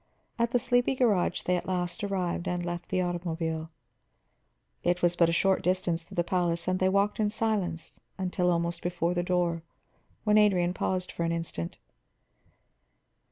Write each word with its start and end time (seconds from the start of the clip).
At 0.39 0.49
the 0.49 0.57
sleepy 0.57 0.95
garage 0.95 1.43
they 1.43 1.55
at 1.57 1.67
last 1.67 2.03
arrived, 2.03 2.47
and 2.47 2.65
left 2.65 2.89
the 2.89 3.01
automobile. 3.03 3.69
It 4.83 5.03
was 5.03 5.15
but 5.15 5.29
a 5.29 5.31
short 5.31 5.61
distance 5.61 6.03
to 6.05 6.15
the 6.15 6.23
palace, 6.23 6.67
and 6.67 6.79
they 6.79 6.89
walked 6.89 7.19
in 7.19 7.29
silence 7.29 7.99
until 8.17 8.49
almost 8.51 8.81
before 8.81 9.13
the 9.13 9.21
door, 9.21 9.61
when 10.23 10.39
Adrian 10.39 10.73
paused 10.73 11.11
for 11.11 11.23
an 11.23 11.31
instant. 11.31 11.77